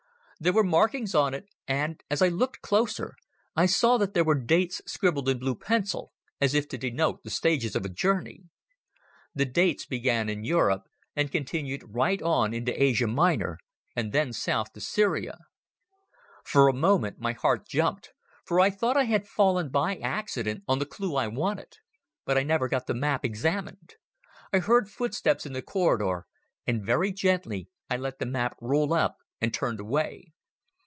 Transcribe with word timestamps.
There 0.43 0.53
were 0.53 0.63
markings 0.63 1.13
on 1.13 1.35
it; 1.35 1.45
and, 1.67 2.01
as 2.09 2.19
I 2.19 2.27
looked 2.29 2.61
closer, 2.61 3.13
I 3.55 3.67
saw 3.67 3.97
that 3.99 4.15
there 4.15 4.23
were 4.23 4.33
dates 4.33 4.81
scribbled 4.87 5.29
in 5.29 5.37
blue 5.37 5.53
pencil, 5.53 6.13
as 6.41 6.55
if 6.55 6.67
to 6.69 6.79
denote 6.79 7.21
the 7.23 7.29
stages 7.29 7.75
of 7.75 7.85
a 7.85 7.89
journey. 7.89 8.45
The 9.35 9.45
dates 9.45 9.85
began 9.85 10.29
in 10.29 10.43
Europe, 10.43 10.85
and 11.15 11.31
continued 11.31 11.83
right 11.93 12.19
on 12.23 12.55
into 12.55 12.73
Asia 12.81 13.05
Minor 13.05 13.59
and 13.95 14.13
then 14.13 14.33
south 14.33 14.73
to 14.73 14.81
Syria. 14.81 15.37
For 16.43 16.67
a 16.67 16.73
moment 16.73 17.19
my 17.19 17.33
heart 17.33 17.67
jumped, 17.67 18.09
for 18.43 18.59
I 18.59 18.71
thought 18.71 18.97
I 18.97 19.03
had 19.03 19.27
fallen 19.27 19.69
by 19.69 19.97
accident 19.97 20.63
on 20.67 20.79
the 20.79 20.87
clue 20.87 21.17
I 21.17 21.27
wanted. 21.27 21.73
But 22.25 22.39
I 22.39 22.41
never 22.41 22.67
got 22.67 22.87
that 22.87 22.95
map 22.95 23.23
examined. 23.23 23.93
I 24.51 24.57
heard 24.57 24.89
footsteps 24.89 25.45
in 25.45 25.53
the 25.53 25.61
corridor, 25.61 26.25
and 26.65 26.83
very 26.83 27.11
gently 27.11 27.69
I 27.91 27.97
let 27.97 28.17
the 28.17 28.25
map 28.25 28.57
roll 28.59 28.91
up 28.91 29.17
and 29.43 29.55
turned 29.55 29.79
away. 29.79 30.23